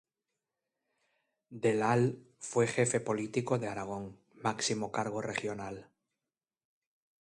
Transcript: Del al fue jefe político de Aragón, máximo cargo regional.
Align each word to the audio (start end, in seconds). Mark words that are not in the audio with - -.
Del 1.51 1.83
al 1.83 2.17
fue 2.39 2.65
jefe 2.65 2.99
político 2.99 3.59
de 3.59 3.67
Aragón, 3.67 4.17
máximo 4.33 4.91
cargo 4.91 5.21
regional. 5.21 5.91